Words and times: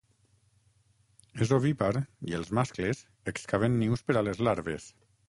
És 1.45 1.53
ovípar 1.57 1.89
i 2.31 2.37
els 2.39 2.49
mascles 2.61 3.03
excaven 3.33 3.77
nius 3.83 4.05
per 4.09 4.17
a 4.19 4.25
les 4.31 4.43
larves. 4.49 4.89